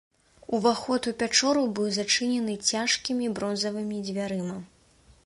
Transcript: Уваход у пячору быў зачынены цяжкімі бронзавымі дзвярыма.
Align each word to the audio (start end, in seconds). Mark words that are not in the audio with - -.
Уваход 0.57 1.01
у 1.11 1.13
пячору 1.23 1.65
быў 1.79 1.87
зачынены 1.99 2.53
цяжкімі 2.71 3.25
бронзавымі 3.41 3.97
дзвярыма. 4.09 4.57